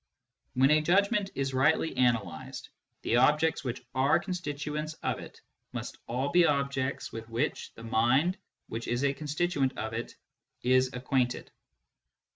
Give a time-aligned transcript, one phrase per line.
[0.55, 2.71] When a judgment is rightly analysed,
[3.03, 5.39] the objects which are con stituents of it
[5.73, 8.35] must all be objects with which the mind
[8.67, 10.15] which is a constituent of it
[10.63, 11.51] is acquainted.